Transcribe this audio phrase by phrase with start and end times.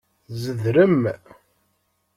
[0.27, 1.01] Tzedrem.